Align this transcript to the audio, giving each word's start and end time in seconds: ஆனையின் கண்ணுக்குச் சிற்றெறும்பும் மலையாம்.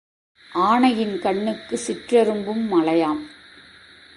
ஆனையின் 0.53 1.19
கண்ணுக்குச் 1.19 1.79
சிற்றெறும்பும் 1.87 2.63
மலையாம். 2.71 3.21